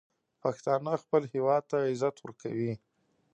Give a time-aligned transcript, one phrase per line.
[0.41, 2.73] پښتانه خپل هیواد ته عزت ورکوي.